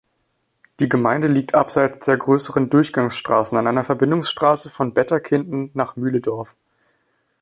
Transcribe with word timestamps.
Die 0.79 0.89
Gemeinde 0.89 1.27
liegt 1.27 1.53
abseits 1.53 2.03
der 2.07 2.17
grösseren 2.17 2.71
Durchgangsstrassen 2.71 3.55
an 3.59 3.67
einer 3.67 3.83
Verbindungsstrasse 3.83 4.71
von 4.71 4.95
Bätterkinden 4.95 5.69
nach 5.75 5.95
Mühledorf. 5.95 6.55